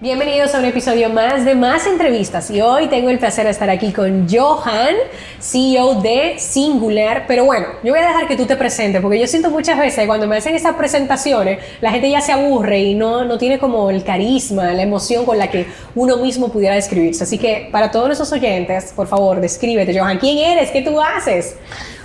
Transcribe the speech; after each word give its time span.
Bienvenidos 0.00 0.54
a 0.54 0.60
un 0.60 0.64
episodio 0.64 1.10
más 1.10 1.44
de 1.44 1.56
Más 1.56 1.84
Entrevistas 1.84 2.52
y 2.52 2.60
hoy 2.60 2.86
tengo 2.86 3.10
el 3.10 3.18
placer 3.18 3.46
de 3.46 3.50
estar 3.50 3.68
aquí 3.68 3.90
con 3.92 4.28
Johan, 4.30 4.94
CEO 5.40 6.00
de 6.00 6.38
Singular, 6.38 7.24
pero 7.26 7.44
bueno, 7.44 7.66
yo 7.82 7.92
voy 7.92 7.98
a 7.98 8.06
dejar 8.06 8.28
que 8.28 8.36
tú 8.36 8.46
te 8.46 8.54
presentes 8.54 9.02
porque 9.02 9.18
yo 9.18 9.26
siento 9.26 9.50
muchas 9.50 9.76
veces 9.76 10.06
cuando 10.06 10.28
me 10.28 10.36
hacen 10.36 10.54
estas 10.54 10.76
presentaciones 10.76 11.58
la 11.80 11.90
gente 11.90 12.08
ya 12.12 12.20
se 12.20 12.30
aburre 12.30 12.78
y 12.78 12.94
no, 12.94 13.24
no 13.24 13.38
tiene 13.38 13.58
como 13.58 13.90
el 13.90 14.04
carisma, 14.04 14.72
la 14.72 14.82
emoción 14.84 15.24
con 15.24 15.36
la 15.36 15.50
que 15.50 15.66
uno 15.96 16.18
mismo 16.18 16.48
pudiera 16.48 16.76
describirse. 16.76 17.24
Así 17.24 17.36
que 17.36 17.68
para 17.72 17.90
todos 17.90 18.06
nuestros 18.06 18.30
oyentes, 18.30 18.92
por 18.94 19.08
favor, 19.08 19.40
descríbete 19.40 19.98
Johan, 19.98 20.18
¿quién 20.18 20.38
eres? 20.38 20.70
¿Qué 20.70 20.82
tú 20.82 21.00
haces? 21.00 21.56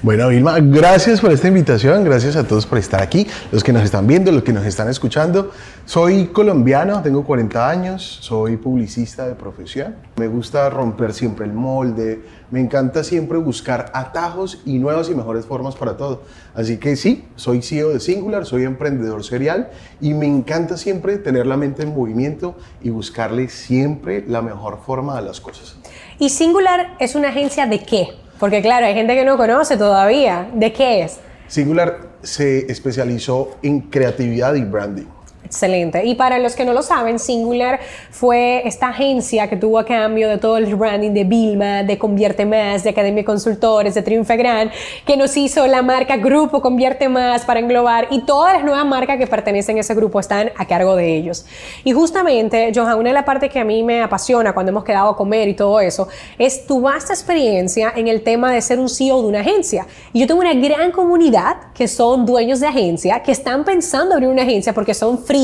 Bueno, 0.03 0.27
Vilma, 0.27 0.59
gracias 0.59 1.21
por 1.21 1.31
esta 1.31 1.47
invitación, 1.47 2.03
gracias 2.03 2.35
a 2.35 2.45
todos 2.45 2.65
por 2.65 2.77
estar 2.77 3.01
aquí, 3.01 3.25
los 3.53 3.63
que 3.63 3.71
nos 3.71 3.83
están 3.83 4.05
viendo, 4.05 4.33
los 4.33 4.43
que 4.43 4.51
nos 4.51 4.65
están 4.65 4.89
escuchando. 4.89 5.51
Soy 5.85 6.27
colombiano, 6.27 7.01
tengo 7.01 7.23
40 7.23 7.69
años, 7.69 8.17
soy 8.19 8.57
publicista 8.57 9.25
de 9.25 9.35
profesión. 9.35 9.95
Me 10.17 10.27
gusta 10.27 10.69
romper 10.69 11.13
siempre 11.13 11.45
el 11.45 11.53
molde, 11.53 12.21
me 12.51 12.59
encanta 12.59 13.05
siempre 13.05 13.37
buscar 13.37 13.93
atajos 13.93 14.61
y 14.65 14.77
nuevas 14.77 15.09
y 15.09 15.15
mejores 15.15 15.45
formas 15.45 15.77
para 15.77 15.95
todo. 15.95 16.23
Así 16.53 16.79
que 16.79 16.97
sí, 16.97 17.23
soy 17.37 17.61
CEO 17.61 17.91
de 17.91 18.01
Singular, 18.01 18.45
soy 18.45 18.65
emprendedor 18.65 19.23
serial 19.23 19.69
y 20.01 20.13
me 20.13 20.25
encanta 20.25 20.75
siempre 20.75 21.17
tener 21.17 21.47
la 21.47 21.55
mente 21.55 21.83
en 21.83 21.95
movimiento 21.95 22.57
y 22.81 22.89
buscarle 22.89 23.47
siempre 23.47 24.25
la 24.27 24.41
mejor 24.41 24.81
forma 24.85 25.17
a 25.17 25.21
las 25.21 25.39
cosas. 25.39 25.77
¿Y 26.19 26.27
Singular 26.27 26.97
es 26.99 27.15
una 27.15 27.29
agencia 27.29 27.67
de 27.67 27.79
qué? 27.79 28.22
Porque 28.43 28.61
claro, 28.61 28.85
hay 28.85 28.93
gente 28.93 29.15
que 29.15 29.23
no 29.23 29.37
conoce 29.37 29.77
todavía. 29.77 30.49
¿De 30.53 30.73
qué 30.73 31.03
es? 31.03 31.17
Singular 31.47 32.09
se 32.23 32.69
especializó 32.69 33.51
en 33.63 33.79
creatividad 33.79 34.53
y 34.55 34.65
branding. 34.65 35.05
Excelente. 35.53 36.03
Y 36.03 36.15
para 36.15 36.39
los 36.39 36.55
que 36.55 36.65
no 36.65 36.73
lo 36.73 36.81
saben, 36.81 37.19
Singular 37.19 37.79
fue 38.09 38.67
esta 38.67 38.87
agencia 38.87 39.47
que 39.47 39.55
tuvo 39.55 39.77
a 39.77 39.85
cambio 39.85 40.27
de 40.27 40.39
todo 40.39 40.57
el 40.57 40.75
branding 40.75 41.11
de 41.11 41.25
Vilma, 41.25 41.83
de 41.83 41.99
Convierte 41.99 42.43
Más, 42.43 42.83
de 42.83 42.89
Academia 42.89 43.23
Consultores, 43.23 43.93
de 43.93 44.01
Triunfe 44.01 44.35
Gran, 44.35 44.71
que 45.05 45.15
nos 45.15 45.37
hizo 45.37 45.67
la 45.67 45.83
marca 45.83 46.17
Grupo 46.17 46.59
Convierte 46.59 47.07
Más 47.07 47.45
para 47.45 47.59
englobar 47.59 48.07
y 48.09 48.21
todas 48.21 48.53
las 48.53 48.63
nuevas 48.63 48.83
marcas 48.83 49.19
que 49.19 49.27
pertenecen 49.27 49.77
a 49.77 49.81
ese 49.81 49.93
grupo 49.93 50.19
están 50.19 50.49
a 50.57 50.65
cargo 50.65 50.95
de 50.95 51.15
ellos. 51.15 51.45
Y 51.83 51.91
justamente, 51.91 52.71
Johan, 52.73 52.97
una 52.97 53.09
de 53.09 53.13
las 53.13 53.23
partes 53.23 53.51
que 53.51 53.59
a 53.59 53.63
mí 53.63 53.83
me 53.83 54.01
apasiona 54.01 54.53
cuando 54.53 54.71
hemos 54.71 54.83
quedado 54.83 55.09
a 55.09 55.15
comer 55.15 55.49
y 55.49 55.53
todo 55.53 55.79
eso 55.79 56.07
es 56.39 56.65
tu 56.65 56.81
vasta 56.81 57.13
experiencia 57.13 57.93
en 57.95 58.07
el 58.07 58.23
tema 58.23 58.51
de 58.51 58.59
ser 58.59 58.79
un 58.79 58.89
CEO 58.89 59.21
de 59.21 59.27
una 59.27 59.41
agencia. 59.41 59.85
Y 60.13 60.19
yo 60.19 60.25
tengo 60.25 60.41
una 60.41 60.55
gran 60.55 60.91
comunidad 60.91 61.57
que 61.75 61.87
son 61.87 62.25
dueños 62.25 62.59
de 62.59 62.65
agencia, 62.65 63.21
que 63.21 63.31
están 63.31 63.63
pensando 63.63 64.15
abrir 64.15 64.29
una 64.29 64.41
agencia 64.41 64.73
porque 64.73 64.95
son 64.95 65.19
free 65.19 65.42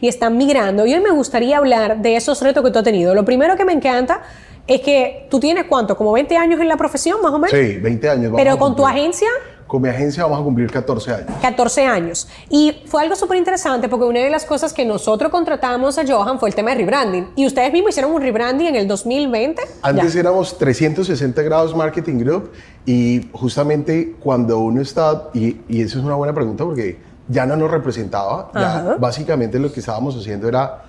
y 0.00 0.08
están 0.08 0.36
migrando. 0.36 0.86
Y 0.86 0.94
hoy 0.94 1.00
me 1.00 1.10
gustaría 1.10 1.58
hablar 1.58 2.02
de 2.02 2.16
esos 2.16 2.40
retos 2.42 2.62
que 2.62 2.70
tú 2.70 2.78
has 2.78 2.84
tenido. 2.84 3.14
Lo 3.14 3.24
primero 3.24 3.56
que 3.56 3.64
me 3.64 3.72
encanta 3.72 4.22
es 4.66 4.80
que 4.80 5.26
tú 5.30 5.40
tienes 5.40 5.64
cuánto, 5.68 5.96
como 5.96 6.12
20 6.12 6.36
años 6.36 6.60
en 6.60 6.68
la 6.68 6.76
profesión 6.76 7.20
más 7.22 7.32
o 7.32 7.38
menos. 7.38 7.50
Sí, 7.50 7.78
20 7.78 8.08
años. 8.08 8.32
Pero 8.36 8.58
con 8.58 8.76
tu 8.76 8.86
agencia... 8.86 9.28
Con 9.66 9.80
mi 9.80 9.88
agencia 9.88 10.24
vamos 10.24 10.40
a 10.40 10.44
cumplir 10.44 10.70
14 10.70 11.10
años. 11.12 11.30
14 11.40 11.86
años. 11.86 12.28
Y 12.50 12.82
fue 12.84 13.02
algo 13.02 13.16
súper 13.16 13.38
interesante 13.38 13.88
porque 13.88 14.04
una 14.04 14.20
de 14.20 14.28
las 14.28 14.44
cosas 14.44 14.74
que 14.74 14.84
nosotros 14.84 15.32
contratamos 15.32 15.96
a 15.96 16.06
Johan 16.06 16.38
fue 16.38 16.50
el 16.50 16.54
tema 16.54 16.72
de 16.72 16.76
rebranding. 16.76 17.28
Y 17.36 17.46
ustedes 17.46 17.72
mismos 17.72 17.92
hicieron 17.92 18.12
un 18.12 18.20
rebranding 18.20 18.66
en 18.66 18.76
el 18.76 18.86
2020. 18.86 19.62
Antes 19.80 20.14
éramos 20.14 20.58
360 20.58 21.40
grados 21.40 21.74
Marketing 21.74 22.18
Group 22.18 22.52
y 22.84 23.30
justamente 23.32 24.14
cuando 24.20 24.58
uno 24.58 24.82
está, 24.82 25.30
y, 25.32 25.56
y 25.68 25.80
eso 25.80 25.98
es 25.98 26.04
una 26.04 26.16
buena 26.16 26.34
pregunta 26.34 26.64
porque 26.64 26.98
ya 27.28 27.46
no 27.46 27.56
nos 27.56 27.70
representaba. 27.70 28.50
Ya 28.54 28.96
básicamente 28.98 29.58
lo 29.58 29.72
que 29.72 29.80
estábamos 29.80 30.16
haciendo 30.16 30.48
era 30.48 30.82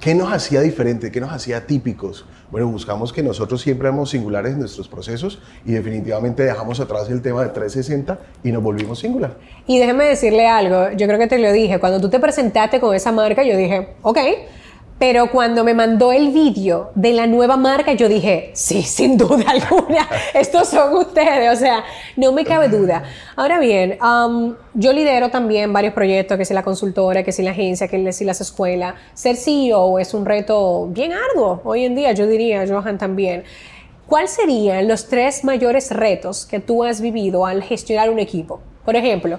qué 0.00 0.14
nos 0.14 0.32
hacía 0.32 0.60
diferente, 0.60 1.12
qué 1.12 1.20
nos 1.20 1.32
hacía 1.32 1.66
típicos. 1.66 2.24
Bueno, 2.50 2.66
buscamos 2.66 3.12
que 3.12 3.22
nosotros 3.22 3.60
siempre 3.60 3.88
éramos 3.88 4.10
singulares 4.10 4.54
en 4.54 4.60
nuestros 4.60 4.88
procesos 4.88 5.40
y 5.64 5.72
definitivamente 5.72 6.42
dejamos 6.42 6.80
atrás 6.80 7.08
el 7.10 7.22
tema 7.22 7.42
de 7.42 7.50
360 7.50 8.18
y 8.42 8.50
nos 8.50 8.62
volvimos 8.62 8.98
singular. 8.98 9.36
Y 9.66 9.78
déjeme 9.78 10.04
decirle 10.06 10.48
algo, 10.48 10.90
yo 10.96 11.06
creo 11.06 11.18
que 11.18 11.28
te 11.28 11.38
lo 11.38 11.52
dije, 11.52 11.78
cuando 11.78 12.00
tú 12.00 12.08
te 12.08 12.18
presentaste 12.18 12.80
con 12.80 12.94
esa 12.94 13.12
marca, 13.12 13.44
yo 13.44 13.56
dije, 13.56 13.94
ok, 14.02 14.18
pero 15.00 15.30
cuando 15.30 15.64
me 15.64 15.72
mandó 15.72 16.12
el 16.12 16.28
vídeo 16.28 16.90
de 16.94 17.14
la 17.14 17.26
nueva 17.26 17.56
marca, 17.56 17.94
yo 17.94 18.06
dije, 18.06 18.50
sí, 18.52 18.82
sin 18.82 19.16
duda 19.16 19.46
alguna, 19.48 20.06
estos 20.34 20.68
son 20.68 20.94
ustedes, 20.94 21.50
o 21.50 21.58
sea, 21.58 21.82
no 22.16 22.32
me 22.32 22.44
cabe 22.44 22.68
duda. 22.68 23.04
Ahora 23.34 23.58
bien, 23.58 23.96
um, 24.02 24.54
yo 24.74 24.92
lidero 24.92 25.30
también 25.30 25.72
varios 25.72 25.94
proyectos, 25.94 26.36
que 26.36 26.44
si 26.44 26.52
la 26.52 26.62
consultora, 26.62 27.22
que 27.22 27.32
si 27.32 27.42
la 27.42 27.52
agencia, 27.52 27.88
que 27.88 28.12
si 28.12 28.26
las 28.26 28.42
escuelas. 28.42 28.92
Ser 29.14 29.36
CEO 29.36 29.98
es 29.98 30.12
un 30.12 30.26
reto 30.26 30.88
bien 30.88 31.14
arduo 31.14 31.62
hoy 31.64 31.86
en 31.86 31.94
día, 31.94 32.12
yo 32.12 32.26
diría, 32.26 32.66
Johan 32.68 32.98
también. 32.98 33.44
¿Cuáles 34.06 34.32
serían 34.32 34.86
los 34.86 35.08
tres 35.08 35.44
mayores 35.44 35.90
retos 35.92 36.44
que 36.44 36.60
tú 36.60 36.84
has 36.84 37.00
vivido 37.00 37.46
al 37.46 37.62
gestionar 37.62 38.10
un 38.10 38.18
equipo? 38.18 38.60
Por 38.84 38.96
ejemplo, 38.96 39.38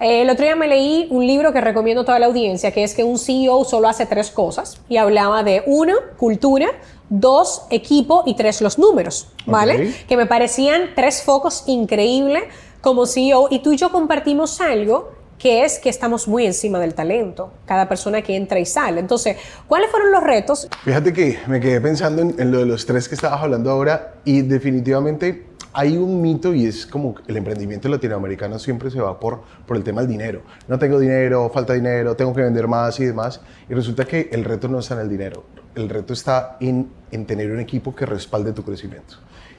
eh, 0.00 0.22
el 0.22 0.30
otro 0.30 0.44
día 0.44 0.56
me 0.56 0.66
leí 0.66 1.06
un 1.10 1.26
libro 1.26 1.52
que 1.52 1.60
recomiendo 1.60 2.02
a 2.02 2.04
toda 2.04 2.18
la 2.18 2.26
audiencia, 2.26 2.70
que 2.70 2.84
es 2.84 2.94
que 2.94 3.04
un 3.04 3.18
CEO 3.18 3.64
solo 3.64 3.88
hace 3.88 4.06
tres 4.06 4.30
cosas 4.30 4.80
y 4.88 4.98
hablaba 4.98 5.42
de 5.42 5.62
uno, 5.66 5.94
cultura, 6.16 6.68
dos, 7.08 7.62
equipo 7.70 8.22
y 8.26 8.34
tres, 8.34 8.60
los 8.60 8.78
números, 8.78 9.28
¿vale? 9.46 9.94
Que 10.08 10.16
me 10.16 10.26
parecían 10.26 10.90
tres 10.94 11.22
focos 11.22 11.64
increíbles 11.66 12.44
como 12.80 13.06
CEO 13.06 13.48
y 13.50 13.60
tú 13.60 13.72
y 13.72 13.76
yo 13.76 13.90
compartimos 13.90 14.60
algo 14.60 15.12
que 15.38 15.64
es 15.64 15.78
que 15.78 15.90
estamos 15.90 16.28
muy 16.28 16.46
encima 16.46 16.78
del 16.78 16.94
talento, 16.94 17.52
cada 17.66 17.88
persona 17.88 18.22
que 18.22 18.36
entra 18.36 18.58
y 18.58 18.64
sale. 18.64 19.00
Entonces, 19.00 19.36
¿cuáles 19.68 19.90
fueron 19.90 20.10
los 20.10 20.22
retos? 20.22 20.66
Fíjate 20.82 21.12
que 21.12 21.38
me 21.46 21.60
quedé 21.60 21.80
pensando 21.80 22.22
en, 22.22 22.34
en 22.38 22.50
lo 22.50 22.60
de 22.60 22.66
los 22.66 22.86
tres 22.86 23.08
que 23.08 23.14
estabas 23.14 23.42
hablando 23.42 23.70
ahora 23.70 24.14
y 24.24 24.42
definitivamente 24.42 25.44
hay 25.76 25.98
un 25.98 26.22
mito 26.22 26.54
y 26.54 26.64
es 26.64 26.86
como 26.86 27.16
el 27.26 27.36
emprendimiento 27.36 27.86
latinoamericano 27.90 28.58
siempre 28.58 28.90
se 28.90 28.98
va 28.98 29.20
por, 29.20 29.42
por 29.66 29.76
el 29.76 29.84
tema 29.84 30.00
del 30.00 30.08
dinero. 30.08 30.40
No 30.68 30.78
tengo 30.78 30.98
dinero, 30.98 31.50
falta 31.52 31.74
dinero, 31.74 32.16
tengo 32.16 32.34
que 32.34 32.40
vender 32.40 32.66
más 32.66 32.98
y 32.98 33.04
demás. 33.04 33.42
Y 33.68 33.74
resulta 33.74 34.06
que 34.06 34.30
el 34.32 34.42
reto 34.42 34.68
no 34.68 34.78
está 34.78 34.94
en 34.94 35.00
el 35.00 35.10
dinero. 35.10 35.44
El 35.74 35.90
reto 35.90 36.14
está 36.14 36.56
en, 36.60 36.88
en 37.10 37.26
tener 37.26 37.50
un 37.50 37.60
equipo 37.60 37.94
que 37.94 38.06
respalde 38.06 38.54
tu 38.54 38.64
crecimiento. 38.64 39.16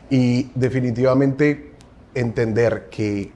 Y 0.10 0.50
definitivamente 0.56 1.74
entender 2.16 2.88
que 2.90 3.32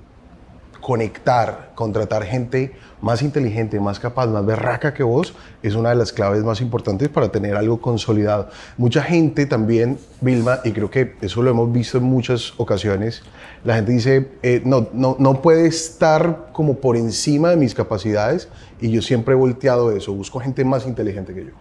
conectar, 0.81 1.71
contratar 1.75 2.23
gente 2.23 2.73
más 3.01 3.21
inteligente, 3.21 3.79
más 3.79 3.99
capaz, 3.99 4.27
más 4.27 4.45
berraca 4.45 4.93
que 4.93 5.03
vos, 5.03 5.33
es 5.63 5.75
una 5.75 5.89
de 5.89 5.95
las 5.95 6.11
claves 6.11 6.43
más 6.43 6.61
importantes 6.61 7.09
para 7.09 7.29
tener 7.29 7.55
algo 7.55 7.81
consolidado. 7.81 8.49
Mucha 8.77 9.01
gente 9.01 9.45
también, 9.45 9.97
Vilma, 10.19 10.59
y 10.63 10.71
creo 10.71 10.89
que 10.89 11.15
eso 11.21 11.41
lo 11.41 11.49
hemos 11.49 11.71
visto 11.71 11.97
en 11.97 12.03
muchas 12.03 12.53
ocasiones, 12.57 13.23
la 13.63 13.75
gente 13.75 13.91
dice, 13.91 14.27
eh, 14.43 14.61
no, 14.65 14.87
no, 14.93 15.15
no 15.19 15.41
puede 15.41 15.67
estar 15.67 16.49
como 16.51 16.75
por 16.75 16.97
encima 16.97 17.49
de 17.51 17.57
mis 17.57 17.73
capacidades 17.73 18.49
y 18.79 18.91
yo 18.91 19.01
siempre 19.01 19.33
he 19.33 19.37
volteado 19.37 19.95
eso, 19.95 20.13
busco 20.13 20.39
gente 20.39 20.65
más 20.65 20.85
inteligente 20.85 21.33
que 21.33 21.45
yo. 21.45 21.51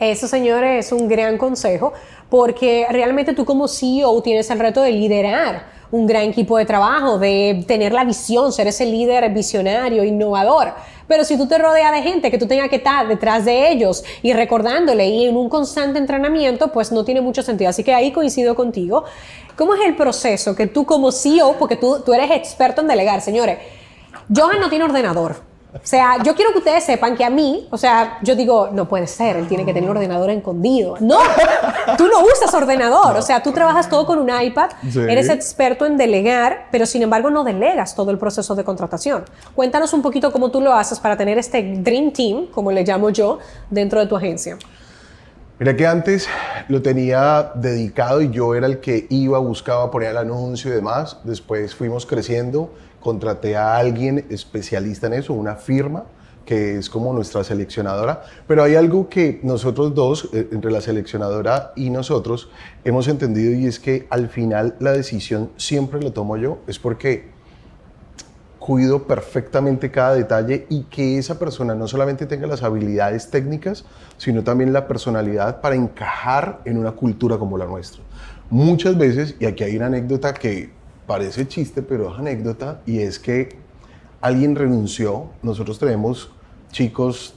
Eso, 0.00 0.28
señores, 0.28 0.86
es 0.86 0.92
un 0.92 1.08
gran 1.08 1.38
consejo 1.38 1.92
porque 2.30 2.86
realmente 2.90 3.32
tú 3.32 3.44
como 3.44 3.66
CEO 3.68 4.20
tienes 4.22 4.50
el 4.50 4.58
reto 4.58 4.82
de 4.82 4.92
liderar 4.92 5.78
un 5.90 6.06
gran 6.06 6.24
equipo 6.24 6.58
de 6.58 6.66
trabajo, 6.66 7.18
de 7.18 7.64
tener 7.66 7.92
la 7.92 8.04
visión, 8.04 8.52
ser 8.52 8.66
ese 8.66 8.84
líder 8.84 9.32
visionario, 9.32 10.04
innovador. 10.04 10.74
Pero 11.06 11.24
si 11.24 11.38
tú 11.38 11.48
te 11.48 11.56
rodeas 11.56 11.92
de 11.92 12.02
gente 12.02 12.30
que 12.30 12.38
tú 12.38 12.46
tengas 12.46 12.68
que 12.68 12.76
estar 12.76 13.08
detrás 13.08 13.44
de 13.46 13.70
ellos 13.70 14.04
y 14.22 14.34
recordándole 14.34 15.08
y 15.08 15.26
en 15.26 15.36
un 15.36 15.48
constante 15.48 15.98
entrenamiento, 15.98 16.70
pues 16.70 16.92
no 16.92 17.04
tiene 17.04 17.22
mucho 17.22 17.42
sentido. 17.42 17.70
Así 17.70 17.82
que 17.82 17.94
ahí 17.94 18.12
coincido 18.12 18.54
contigo. 18.54 19.04
¿Cómo 19.56 19.74
es 19.74 19.80
el 19.86 19.96
proceso 19.96 20.54
que 20.54 20.66
tú 20.66 20.84
como 20.84 21.10
CEO, 21.10 21.56
porque 21.58 21.76
tú, 21.76 22.12
eres 22.12 22.30
experto 22.32 22.82
en 22.82 22.88
delegar, 22.88 23.22
señores? 23.22 23.58
Johan 24.34 24.60
no 24.60 24.68
tiene 24.68 24.84
ordenador. 24.84 25.36
O 25.74 25.80
sea, 25.82 26.22
yo 26.22 26.34
quiero 26.34 26.52
que 26.52 26.58
ustedes 26.58 26.82
sepan 26.82 27.14
que 27.14 27.24
a 27.24 27.30
mí, 27.30 27.68
o 27.70 27.76
sea, 27.76 28.18
yo 28.22 28.34
digo, 28.34 28.70
no 28.72 28.88
puede 28.88 29.06
ser, 29.06 29.36
él 29.36 29.46
tiene 29.46 29.66
que 29.66 29.74
tener 29.74 29.90
ordenador 29.90 30.30
escondido. 30.30 30.96
No, 31.00 31.18
tú 31.98 32.06
no 32.06 32.20
usas 32.22 32.54
ordenador, 32.54 33.16
o 33.16 33.22
sea, 33.22 33.42
tú 33.42 33.52
trabajas 33.52 33.88
todo 33.88 34.06
con 34.06 34.18
un 34.18 34.30
iPad, 34.30 34.70
eres 35.06 35.28
experto 35.28 35.84
en 35.84 35.98
delegar, 35.98 36.68
pero 36.72 36.86
sin 36.86 37.02
embargo 37.02 37.28
no 37.28 37.44
delegas 37.44 37.94
todo 37.94 38.10
el 38.10 38.18
proceso 38.18 38.54
de 38.54 38.64
contratación. 38.64 39.24
Cuéntanos 39.54 39.92
un 39.92 40.00
poquito 40.00 40.32
cómo 40.32 40.50
tú 40.50 40.62
lo 40.62 40.72
haces 40.72 40.98
para 41.00 41.18
tener 41.18 41.36
este 41.36 41.62
Dream 41.62 42.12
Team, 42.12 42.46
como 42.46 42.72
le 42.72 42.82
llamo 42.82 43.10
yo, 43.10 43.38
dentro 43.68 44.00
de 44.00 44.06
tu 44.06 44.16
agencia. 44.16 44.56
Mira 45.58 45.76
que 45.76 45.86
antes 45.86 46.28
lo 46.68 46.80
tenía 46.82 47.50
dedicado 47.56 48.22
y 48.22 48.30
yo 48.30 48.54
era 48.54 48.66
el 48.66 48.78
que 48.78 49.06
iba, 49.10 49.38
buscaba, 49.38 49.90
ponía 49.90 50.10
el 50.10 50.16
anuncio 50.16 50.70
y 50.70 50.74
demás. 50.74 51.18
Después 51.24 51.74
fuimos 51.74 52.06
creciendo 52.06 52.70
contraté 53.00 53.56
a 53.56 53.76
alguien 53.76 54.26
especialista 54.30 55.06
en 55.06 55.14
eso, 55.14 55.32
una 55.34 55.56
firma 55.56 56.04
que 56.48 56.78
es 56.78 56.88
como 56.88 57.12
nuestra 57.12 57.44
seleccionadora, 57.44 58.22
pero 58.46 58.62
hay 58.62 58.74
algo 58.74 59.10
que 59.10 59.38
nosotros 59.42 59.94
dos, 59.94 60.30
eh, 60.32 60.48
entre 60.50 60.70
la 60.70 60.80
seleccionadora 60.80 61.72
y 61.76 61.90
nosotros, 61.90 62.48
hemos 62.84 63.06
entendido 63.06 63.52
y 63.52 63.66
es 63.66 63.78
que 63.78 64.06
al 64.08 64.30
final 64.30 64.74
la 64.80 64.92
decisión 64.92 65.50
siempre 65.58 66.00
la 66.00 66.10
tomo 66.10 66.38
yo, 66.38 66.60
es 66.66 66.78
porque 66.78 67.28
cuido 68.58 69.06
perfectamente 69.06 69.90
cada 69.90 70.14
detalle 70.14 70.66
y 70.70 70.84
que 70.84 71.18
esa 71.18 71.38
persona 71.38 71.74
no 71.74 71.86
solamente 71.86 72.24
tenga 72.24 72.46
las 72.46 72.62
habilidades 72.62 73.30
técnicas, 73.30 73.84
sino 74.16 74.42
también 74.42 74.72
la 74.72 74.88
personalidad 74.88 75.60
para 75.60 75.74
encajar 75.74 76.62
en 76.64 76.78
una 76.78 76.92
cultura 76.92 77.36
como 77.36 77.58
la 77.58 77.66
nuestra. 77.66 78.02
Muchas 78.48 78.96
veces, 78.96 79.36
y 79.38 79.44
aquí 79.44 79.64
hay 79.64 79.76
una 79.76 79.86
anécdota 79.86 80.32
que 80.32 80.70
parece 81.08 81.48
chiste, 81.48 81.82
pero 81.82 82.12
es 82.12 82.18
anécdota, 82.18 82.82
y 82.86 83.00
es 83.00 83.18
que 83.18 83.56
alguien 84.20 84.54
renunció, 84.54 85.30
nosotros 85.42 85.78
tenemos 85.78 86.30
chicos 86.70 87.34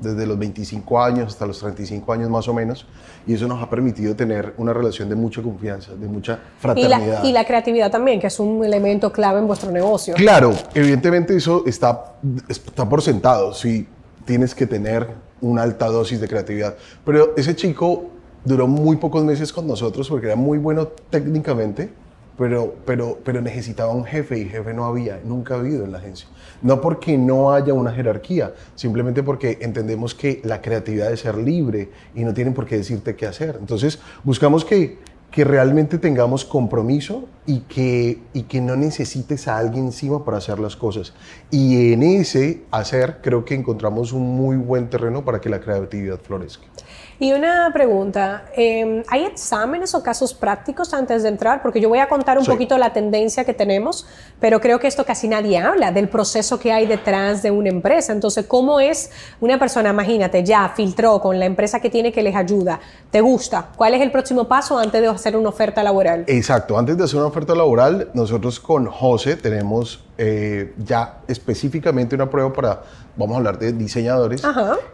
desde 0.00 0.26
los 0.26 0.38
25 0.38 1.02
años 1.02 1.32
hasta 1.32 1.46
los 1.46 1.58
35 1.58 2.12
años 2.12 2.28
más 2.28 2.46
o 2.46 2.52
menos, 2.52 2.86
y 3.26 3.32
eso 3.32 3.48
nos 3.48 3.62
ha 3.62 3.70
permitido 3.70 4.14
tener 4.14 4.52
una 4.58 4.74
relación 4.74 5.08
de 5.08 5.14
mucha 5.14 5.42
confianza, 5.42 5.94
de 5.94 6.06
mucha 6.06 6.38
fraternidad. 6.60 7.24
Y 7.24 7.32
la, 7.32 7.46
creatividad 7.46 7.90
también, 7.90 8.20
que 8.20 8.26
es 8.26 8.38
un 8.38 8.62
elemento 8.62 9.10
clave 9.10 9.40
en 9.40 9.46
vuestro 9.46 9.70
negocio. 9.70 10.14
Claro, 10.14 10.52
evidentemente 10.74 11.34
eso 11.34 11.64
está, 11.66 12.16
está 12.46 12.86
por 12.86 13.00
sentado, 13.00 13.54
si 13.54 13.88
tienes 14.26 14.54
que 14.54 14.66
tener 14.66 15.08
una 15.40 15.62
alta 15.62 15.86
dosis 15.86 16.20
de 16.20 16.28
creatividad, 16.28 16.76
pero 17.02 17.32
ese 17.34 17.56
chico 17.56 18.10
duró 18.44 18.66
muy 18.66 18.96
pocos 18.96 19.24
meses 19.24 19.54
con 19.54 19.66
nosotros 19.66 20.06
porque 20.10 20.26
era 20.26 20.36
muy 20.36 20.58
bueno 20.58 20.88
técnicamente, 21.08 21.90
pero, 22.38 22.74
pero, 22.84 23.18
pero 23.24 23.40
necesitaba 23.40 23.92
un 23.92 24.04
jefe 24.04 24.38
y 24.38 24.48
jefe 24.48 24.74
no 24.74 24.84
había, 24.84 25.20
nunca 25.24 25.54
ha 25.54 25.58
habido 25.58 25.84
en 25.84 25.92
la 25.92 25.98
agencia. 25.98 26.28
No 26.62 26.80
porque 26.80 27.16
no 27.16 27.52
haya 27.52 27.72
una 27.72 27.92
jerarquía, 27.92 28.54
simplemente 28.74 29.22
porque 29.22 29.58
entendemos 29.60 30.14
que 30.14 30.40
la 30.44 30.60
creatividad 30.60 31.06
debe 31.06 31.16
ser 31.16 31.36
libre 31.36 31.90
y 32.14 32.24
no 32.24 32.34
tienen 32.34 32.54
por 32.54 32.66
qué 32.66 32.76
decirte 32.76 33.16
qué 33.16 33.26
hacer. 33.26 33.56
Entonces 33.58 33.98
buscamos 34.24 34.64
que, 34.64 34.98
que 35.30 35.44
realmente 35.44 35.98
tengamos 35.98 36.44
compromiso 36.44 37.24
y 37.46 37.60
que, 37.60 38.20
y 38.32 38.42
que 38.42 38.60
no 38.60 38.76
necesites 38.76 39.48
a 39.48 39.56
alguien 39.56 39.86
encima 39.86 40.24
para 40.24 40.38
hacer 40.38 40.58
las 40.58 40.76
cosas. 40.76 41.12
Y 41.50 41.92
en 41.92 42.02
ese 42.02 42.64
hacer 42.70 43.18
creo 43.22 43.44
que 43.44 43.54
encontramos 43.54 44.12
un 44.12 44.36
muy 44.36 44.56
buen 44.56 44.90
terreno 44.90 45.24
para 45.24 45.40
que 45.40 45.48
la 45.48 45.60
creatividad 45.60 46.18
florezca. 46.20 46.66
Y 47.18 47.32
una 47.32 47.70
pregunta, 47.72 48.44
em, 48.54 49.02
¿hay 49.08 49.24
exámenes 49.24 49.94
o 49.94 50.02
casos 50.02 50.34
prácticos 50.34 50.92
antes 50.92 51.22
de 51.22 51.30
entrar? 51.30 51.62
Porque 51.62 51.80
yo 51.80 51.88
voy 51.88 51.98
a 51.98 52.10
contar 52.10 52.38
un 52.38 52.44
poquito 52.44 52.76
la 52.76 52.92
tendencia 52.92 53.42
que 53.44 53.54
tenemos, 53.54 54.06
pero 54.38 54.60
creo 54.60 54.78
que 54.78 54.86
esto 54.86 55.02
casi 55.06 55.26
nadie 55.26 55.56
habla 55.56 55.92
del 55.92 56.10
proceso 56.10 56.60
que 56.60 56.72
hay 56.72 56.86
detrás 56.86 57.42
de 57.42 57.50
una 57.50 57.70
empresa. 57.70 58.12
Entonces, 58.12 58.44
¿cómo 58.44 58.80
es 58.80 59.10
una 59.40 59.58
persona, 59.58 59.90
imagínate, 59.90 60.44
ya 60.44 60.70
filtró 60.76 61.18
con 61.22 61.38
la 61.38 61.46
empresa 61.46 61.80
que 61.80 61.88
tiene 61.88 62.12
que 62.12 62.22
les 62.22 62.36
ayuda, 62.36 62.80
te 63.10 63.22
gusta? 63.22 63.70
¿Cuál 63.74 63.94
es 63.94 64.02
el 64.02 64.12
próximo 64.12 64.46
paso 64.46 64.78
antes 64.78 65.00
de 65.00 65.08
hacer 65.08 65.38
una 65.38 65.48
oferta 65.48 65.82
laboral? 65.82 66.24
Exacto, 66.26 66.78
antes 66.78 66.98
de 66.98 67.04
hacer 67.04 67.18
una 67.18 67.28
oferta 67.36 67.54
laboral, 67.54 68.08
nosotros 68.14 68.58
con 68.60 68.86
José 68.86 69.36
tenemos 69.36 70.02
eh, 70.16 70.72
ya 70.78 71.18
específicamente 71.28 72.14
una 72.14 72.30
prueba 72.30 72.50
para, 72.50 72.82
vamos 73.14 73.34
a 73.34 73.36
hablar 73.36 73.58
de 73.58 73.74
diseñadores, 73.74 74.42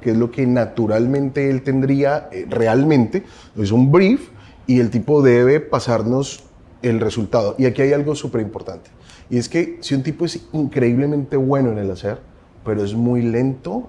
que 0.01 0.11
es 0.11 0.17
lo 0.17 0.33
que 0.33 0.45
naturalmente 0.45 1.49
él 1.49 1.63
tendría 1.63 2.29
eh, 2.33 2.47
realmente. 2.51 3.23
Es 3.57 3.71
un 3.71 3.93
brief 3.93 4.31
y 4.67 4.81
el 4.81 4.91
tipo 4.91 5.23
debe 5.23 5.61
pasarnos 5.61 6.43
el 6.83 6.99
resultado. 6.99 7.55
Y 7.59 7.67
aquí 7.67 7.83
hay 7.83 7.93
algo 7.93 8.17
súper 8.17 8.41
importante. 8.41 8.91
Y 9.31 9.39
es 9.39 9.49
que 9.49 9.79
si 9.81 9.95
un 9.95 10.03
tipo 10.03 10.25
es 10.25 10.41
increíblemente 10.53 11.37
bueno 11.37 11.71
en 11.71 11.79
el 11.79 11.93
hacer, 11.93 12.19
pero 12.65 12.83
es 12.83 12.93
muy 12.93 13.23
lento, 13.23 13.89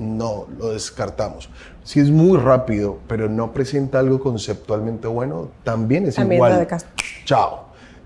no, 0.00 0.48
lo 0.58 0.72
descartamos. 0.72 1.48
Si 1.84 2.00
es 2.00 2.10
muy 2.10 2.38
rápido, 2.38 2.98
pero 3.06 3.28
no 3.28 3.52
presenta 3.52 4.00
algo 4.00 4.18
conceptualmente 4.18 5.06
bueno, 5.06 5.50
también 5.62 6.06
es 6.06 6.18
igual. 6.18 6.66
Chao. 7.24 7.63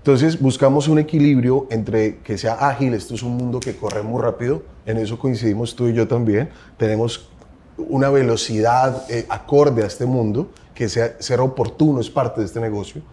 Entonces 0.09 0.41
buscamos 0.41 0.87
un 0.87 0.97
equilibrio 0.97 1.67
entre 1.69 2.17
que 2.23 2.35
sea 2.35 2.53
ágil, 2.53 2.95
esto 2.95 3.13
es 3.13 3.21
un 3.21 3.37
mundo 3.37 3.59
que 3.59 3.75
corre 3.75 4.01
muy 4.01 4.19
rápido, 4.19 4.63
en 4.87 4.97
eso 4.97 5.19
coincidimos 5.19 5.75
tú 5.75 5.87
y 5.87 5.93
yo 5.93 6.07
también, 6.07 6.49
tenemos 6.77 7.29
una 7.77 8.09
velocidad 8.09 9.05
eh, 9.07 9.27
acorde 9.29 9.83
a 9.83 9.85
este 9.85 10.07
mundo, 10.07 10.49
que 10.73 10.89
sea, 10.89 11.15
ser 11.19 11.41
oportuno 11.41 12.01
es 12.01 12.09
parte 12.09 12.41
de 12.41 12.47
este 12.47 12.59
negocio, 12.59 13.03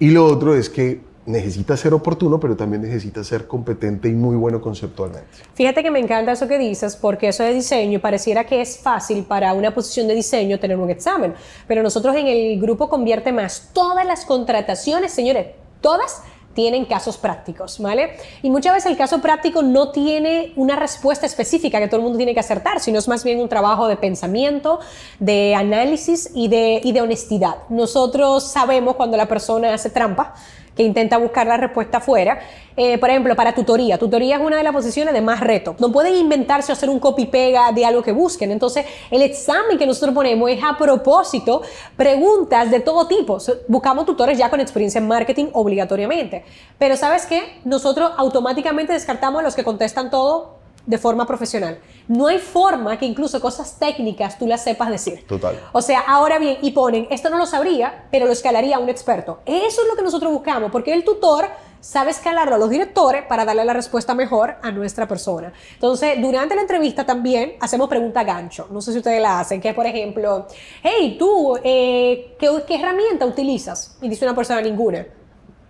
y 0.00 0.10
lo 0.10 0.26
otro 0.26 0.56
es 0.56 0.68
que 0.68 1.02
necesita 1.26 1.76
ser 1.76 1.94
oportuno, 1.94 2.40
pero 2.40 2.56
también 2.56 2.82
necesita 2.82 3.22
ser 3.22 3.46
competente 3.46 4.08
y 4.08 4.12
muy 4.12 4.34
bueno 4.34 4.60
conceptualmente. 4.60 5.28
Fíjate 5.54 5.84
que 5.84 5.92
me 5.92 6.00
encanta 6.00 6.32
eso 6.32 6.48
que 6.48 6.58
dices, 6.58 6.96
porque 6.96 7.28
eso 7.28 7.44
de 7.44 7.54
diseño 7.54 8.00
pareciera 8.00 8.42
que 8.42 8.60
es 8.60 8.78
fácil 8.78 9.22
para 9.22 9.52
una 9.52 9.72
posición 9.72 10.08
de 10.08 10.16
diseño 10.16 10.58
tener 10.58 10.76
un 10.76 10.90
examen, 10.90 11.34
pero 11.68 11.84
nosotros 11.84 12.16
en 12.16 12.26
el 12.26 12.60
grupo 12.60 12.88
Convierte 12.88 13.30
Más, 13.30 13.70
todas 13.72 14.04
las 14.04 14.24
contrataciones, 14.24 15.12
señores, 15.12 15.61
todas 15.82 16.22
tienen 16.54 16.84
casos 16.84 17.16
prácticos, 17.16 17.78
¿vale? 17.78 18.16
Y 18.42 18.50
muchas 18.50 18.74
veces 18.74 18.90
el 18.90 18.98
caso 18.98 19.20
práctico 19.20 19.62
no 19.62 19.90
tiene 19.90 20.52
una 20.56 20.76
respuesta 20.76 21.26
específica 21.26 21.78
que 21.78 21.88
todo 21.88 21.96
el 21.96 22.02
mundo 22.02 22.18
tiene 22.18 22.34
que 22.34 22.40
acertar, 22.40 22.80
sino 22.80 22.98
es 22.98 23.08
más 23.08 23.24
bien 23.24 23.40
un 23.40 23.48
trabajo 23.48 23.88
de 23.88 23.96
pensamiento, 23.96 24.80
de 25.18 25.54
análisis 25.54 26.30
y 26.34 26.48
de, 26.48 27.00
honestidad. 27.02 27.56
Nosotros 27.68 28.52
sabemos 28.52 28.96
cuando 28.96 29.16
la 29.16 29.26
persona 29.26 29.72
hace 29.74 29.90
trampa, 29.90 30.34
que 30.76 30.82
intenta 30.82 31.18
buscar 31.18 31.46
la 31.46 31.56
respuesta 31.56 31.98
afuera. 31.98 32.40
Eh, 32.76 32.96
por 32.98 33.10
ejemplo, 33.10 33.36
para 33.36 33.54
tutoría. 33.54 33.98
Tutoría 33.98 34.36
es 34.36 34.42
una 34.42 34.56
de 34.56 34.62
las 34.62 34.72
posiciones 34.72 35.12
de 35.12 35.20
más 35.20 35.40
reto. 35.40 35.76
No 35.78 35.92
pueden 35.92 36.14
inventarse 36.14 36.72
o 36.72 36.74
hacer 36.74 36.88
un 36.88 36.98
copy-pega 36.98 37.72
de 37.72 37.84
algo 37.84 38.02
que 38.02 38.12
busquen. 38.12 38.50
Entonces, 38.50 38.86
el 39.10 39.20
examen 39.22 39.76
que 39.78 39.86
nosotros 39.86 40.14
ponemos 40.14 40.50
es 40.50 40.62
a 40.64 40.76
propósito 40.78 41.62
preguntas 41.96 42.70
de 42.70 42.80
todo 42.80 43.06
tipo. 43.06 43.38
Buscamos 43.68 44.06
tutores 44.06 44.38
ya 44.38 44.48
con 44.48 44.60
experiencia 44.60 44.98
en 44.98 45.08
marketing 45.08 45.46
obligatoriamente. 45.52 46.44
Pero 46.78 46.96
¿sabes 46.96 47.26
qué? 47.26 47.60
Nosotros 47.64 48.12
automáticamente 48.16 48.94
descartamos 48.94 49.40
a 49.40 49.42
los 49.42 49.54
que 49.54 49.64
contestan 49.64 50.10
todo 50.10 50.61
de 50.86 50.98
forma 50.98 51.26
profesional. 51.26 51.78
No 52.08 52.26
hay 52.26 52.38
forma 52.38 52.98
que 52.98 53.06
incluso 53.06 53.40
cosas 53.40 53.78
técnicas 53.78 54.38
tú 54.38 54.46
las 54.46 54.64
sepas 54.64 54.90
decir. 54.90 55.24
Total. 55.26 55.58
O 55.72 55.82
sea, 55.82 56.00
ahora 56.00 56.38
bien, 56.38 56.58
y 56.62 56.72
ponen, 56.72 57.06
esto 57.10 57.30
no 57.30 57.38
lo 57.38 57.46
sabría, 57.46 58.06
pero 58.10 58.26
lo 58.26 58.32
escalaría 58.32 58.76
a 58.76 58.78
un 58.80 58.88
experto. 58.88 59.40
Eso 59.46 59.82
es 59.82 59.88
lo 59.88 59.96
que 59.96 60.02
nosotros 60.02 60.32
buscamos, 60.32 60.70
porque 60.70 60.92
el 60.92 61.04
tutor 61.04 61.48
sabe 61.80 62.12
escalarlo 62.12 62.54
a 62.54 62.58
los 62.58 62.70
directores 62.70 63.24
para 63.24 63.44
darle 63.44 63.64
la 63.64 63.72
respuesta 63.72 64.14
mejor 64.14 64.56
a 64.62 64.70
nuestra 64.70 65.06
persona. 65.08 65.52
Entonces, 65.74 66.20
durante 66.20 66.54
la 66.54 66.62
entrevista 66.62 67.04
también 67.04 67.54
hacemos 67.60 67.88
pregunta 67.88 68.22
gancho. 68.22 68.68
No 68.70 68.80
sé 68.80 68.92
si 68.92 68.98
ustedes 68.98 69.20
la 69.20 69.40
hacen, 69.40 69.60
que 69.60 69.70
es, 69.70 69.74
por 69.74 69.86
ejemplo, 69.86 70.46
hey, 70.82 71.16
tú, 71.18 71.58
eh, 71.62 72.36
¿qué, 72.38 72.48
¿qué 72.66 72.76
herramienta 72.76 73.26
utilizas? 73.26 73.96
Y 74.00 74.08
dice 74.08 74.24
una 74.24 74.34
persona, 74.34 74.60
ninguna. 74.60 75.04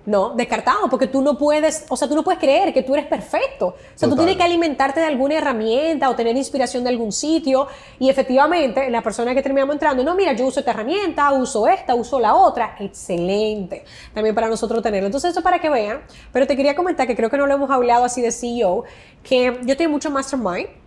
No, 0.04 0.30
descartado, 0.30 0.90
porque 0.90 1.06
tú 1.06 1.22
no 1.22 1.38
puedes, 1.38 1.86
o 1.88 1.96
sea, 1.96 2.08
tú 2.08 2.16
no 2.16 2.24
puedes 2.24 2.40
creer 2.40 2.74
que 2.74 2.82
tú 2.82 2.94
eres 2.94 3.06
perfecto. 3.06 3.68
O 3.68 3.76
sea, 3.94 4.08
tú 4.08 4.16
tienes 4.16 4.36
que 4.36 4.42
alimentarte 4.42 4.98
de 4.98 5.06
alguna 5.06 5.36
herramienta 5.36 6.10
o 6.10 6.16
tener 6.16 6.36
inspiración 6.36 6.82
de 6.82 6.90
algún 6.90 7.12
sitio. 7.12 7.68
Y 8.00 8.08
efectivamente, 8.08 8.90
la 8.90 9.00
persona 9.00 9.32
que 9.32 9.42
terminamos 9.42 9.74
entrando, 9.74 10.02
no, 10.02 10.16
mira, 10.16 10.32
yo 10.32 10.46
uso 10.46 10.58
esta 10.58 10.72
herramienta, 10.72 11.30
uso 11.32 11.68
esta, 11.68 11.94
uso 11.94 12.18
la 12.18 12.34
otra. 12.34 12.74
Excelente. 12.80 13.84
También 14.12 14.34
para 14.34 14.48
nosotros 14.48 14.82
tenerlo. 14.82 15.06
Entonces, 15.06 15.30
eso 15.30 15.42
para 15.42 15.60
que 15.60 15.70
vean. 15.70 16.02
Pero 16.32 16.48
te 16.48 16.56
quería 16.56 16.74
comentar 16.74 17.06
que 17.06 17.14
creo 17.14 17.30
que 17.30 17.36
no 17.36 17.46
lo 17.46 17.54
hemos 17.54 17.70
hablado 17.70 18.04
así 18.04 18.20
de 18.22 18.32
CEO, 18.32 18.82
que 19.22 19.60
yo 19.62 19.76
tengo 19.76 19.92
mucho 19.92 20.10
mastermind 20.10 20.81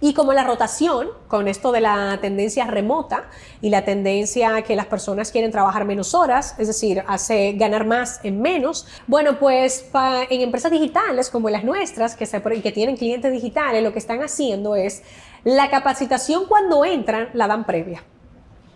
y 0.00 0.14
como 0.14 0.32
la 0.32 0.44
rotación, 0.44 1.08
con 1.28 1.46
esto 1.46 1.72
de 1.72 1.80
la 1.80 2.18
tendencia 2.20 2.64
remota 2.64 3.24
y 3.60 3.68
la 3.68 3.84
tendencia 3.84 4.62
que 4.62 4.74
las 4.74 4.86
personas 4.86 5.30
quieren 5.30 5.50
trabajar 5.50 5.84
menos 5.84 6.14
horas, 6.14 6.54
es 6.58 6.68
decir, 6.68 7.04
hace 7.06 7.52
ganar 7.52 7.84
más 7.86 8.20
en 8.24 8.40
menos, 8.40 8.86
bueno, 9.06 9.38
pues 9.38 9.90
en 10.30 10.40
empresas 10.40 10.72
digitales 10.72 11.28
como 11.28 11.50
las 11.50 11.64
nuestras, 11.64 12.16
que, 12.16 12.24
se, 12.24 12.40
que 12.40 12.72
tienen 12.72 12.96
clientes 12.96 13.30
digitales, 13.30 13.82
lo 13.82 13.92
que 13.92 13.98
están 13.98 14.22
haciendo 14.22 14.74
es 14.74 15.02
la 15.44 15.68
capacitación 15.68 16.46
cuando 16.46 16.84
entran 16.84 17.28
la 17.34 17.46
dan 17.46 17.64
previa. 17.64 18.02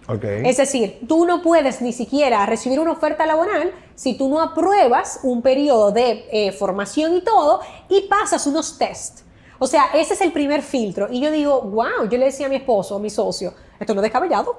Okay. 0.07 0.43
Es 0.45 0.59
decir, 0.59 1.01
tú 1.09 1.25
no 1.25 1.41
puedes 1.41 1.81
ni 1.81 1.95
siquiera 1.95 2.45
recibir 2.45 2.79
una 2.79 2.93
oferta 2.93 3.25
laboral 3.25 3.73
si 3.95 4.19
tú 4.19 4.29
no 4.29 4.43
apruebas 4.43 5.21
un 5.23 5.41
periodo 5.41 5.93
de 5.93 6.27
eh, 6.31 6.53
formación 6.53 7.15
y 7.15 7.23
todo 7.23 7.61
y 7.89 8.03
pasas 8.03 8.47
unos 8.47 8.77
tests. 8.77 9.25
O 9.59 9.67
sea, 9.67 9.87
ese 9.95 10.15
es 10.15 10.21
el 10.21 10.33
primer 10.33 10.63
filtro. 10.63 11.09
Y 11.11 11.21
yo 11.21 11.31
digo, 11.31 11.63
wow, 11.63 12.09
yo 12.11 12.19
le 12.19 12.27
decía 12.27 12.47
a 12.47 12.49
mi 12.49 12.57
esposo, 12.57 12.97
a 12.97 12.99
mi 12.99 13.11
socio, 13.11 13.55
esto 13.79 13.95
no 13.95 14.01
es 14.01 14.05
descabellado. 14.05 14.57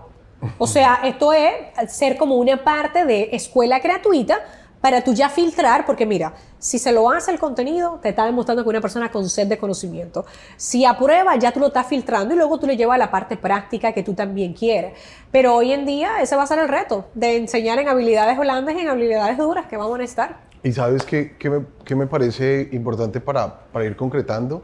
O 0.57 0.67
sea, 0.67 1.01
esto 1.03 1.33
es 1.33 1.53
ser 1.89 2.17
como 2.17 2.35
una 2.35 2.63
parte 2.63 3.05
de 3.05 3.29
escuela 3.31 3.79
gratuita 3.79 4.39
para 4.85 5.03
tú 5.03 5.15
ya 5.15 5.29
filtrar, 5.29 5.83
porque 5.83 6.05
mira, 6.05 6.35
si 6.59 6.77
se 6.77 6.91
lo 6.91 7.09
hace 7.09 7.31
el 7.31 7.39
contenido, 7.39 7.99
te 8.03 8.09
está 8.09 8.23
demostrando 8.25 8.61
que 8.61 8.69
una 8.69 8.81
persona 8.81 9.11
con 9.11 9.27
sed 9.27 9.47
de 9.47 9.57
conocimiento. 9.57 10.25
Si 10.57 10.85
aprueba, 10.85 11.35
ya 11.37 11.51
tú 11.51 11.59
lo 11.59 11.67
estás 11.67 11.87
filtrando 11.87 12.35
y 12.35 12.37
luego 12.37 12.59
tú 12.59 12.67
le 12.67 12.77
llevas 12.77 12.93
a 12.93 12.99
la 12.99 13.09
parte 13.09 13.35
práctica 13.35 13.93
que 13.93 14.03
tú 14.03 14.13
también 14.13 14.53
quieres. 14.53 14.93
Pero 15.31 15.55
hoy 15.55 15.71
en 15.71 15.87
día 15.87 16.21
ese 16.21 16.35
va 16.35 16.43
a 16.43 16.45
ser 16.47 16.59
el 16.59 16.67
reto 16.67 17.05
de 17.15 17.37
enseñar 17.37 17.79
en 17.79 17.87
habilidades 17.87 18.37
blandas 18.37 18.75
y 18.75 18.81
en 18.81 18.89
habilidades 18.89 19.39
duras 19.39 19.65
que 19.65 19.75
vamos 19.75 19.99
a 19.99 20.03
estar. 20.03 20.45
Y 20.61 20.71
sabes 20.71 21.03
qué, 21.03 21.35
qué, 21.39 21.49
me, 21.49 21.65
qué 21.83 21.95
me 21.95 22.05
parece 22.05 22.69
importante 22.71 23.19
para, 23.19 23.61
para 23.71 23.85
ir 23.85 23.95
concretando? 23.95 24.61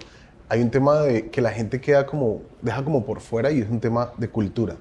Hay 0.51 0.61
un 0.61 0.69
tema 0.69 0.99
de 0.99 1.29
que 1.29 1.39
la 1.39 1.51
gente 1.51 1.79
queda 1.79 2.05
como, 2.05 2.41
deja 2.61 2.83
como 2.83 3.05
por 3.05 3.21
fuera 3.21 3.51
y 3.51 3.61
es 3.61 3.69
un 3.69 3.79
tema 3.79 4.11
de 4.17 4.27
cultura. 4.27 4.75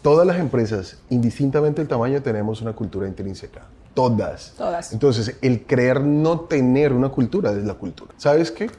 Todas 0.00 0.24
las 0.24 0.38
empresas, 0.38 0.96
indistintamente 1.10 1.80
del 1.80 1.88
tamaño, 1.88 2.22
tenemos 2.22 2.62
una 2.62 2.72
cultura 2.72 3.08
intrínseca. 3.08 3.62
Todas. 3.94 4.54
Todas. 4.56 4.92
Entonces, 4.92 5.36
el 5.42 5.66
creer 5.66 6.02
no 6.02 6.42
tener 6.42 6.92
una 6.92 7.08
cultura 7.08 7.50
es 7.50 7.64
la 7.64 7.74
cultura. 7.74 8.14
¿Sabes 8.16 8.52
qué? 8.52 8.70